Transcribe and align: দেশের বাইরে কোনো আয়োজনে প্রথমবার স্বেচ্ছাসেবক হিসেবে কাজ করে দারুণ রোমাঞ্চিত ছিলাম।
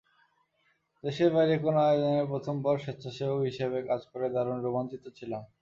দেশের 1.03 1.29
বাইরে 1.35 1.55
কোনো 1.57 1.79
আয়োজনে 1.87 2.21
প্রথমবার 2.31 2.75
স্বেচ্ছাসেবক 2.77 3.39
হিসেবে 3.49 3.77
কাজ 3.89 4.01
করে 4.11 4.27
দারুণ 4.35 4.57
রোমাঞ্চিত 4.61 5.03
ছিলাম। 5.17 5.41